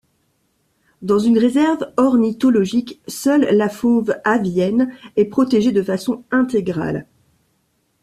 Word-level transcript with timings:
Dans 1.03 1.19
une 1.19 1.37
réserve 1.37 1.93
ornithologique, 1.95 2.99
seule 3.07 3.55
la 3.55 3.69
faune 3.69 4.17
avienne 4.23 4.91
est 5.15 5.25
protégée 5.25 5.71
de 5.71 5.83
façon 5.83 6.23
intégrale. 6.31 7.05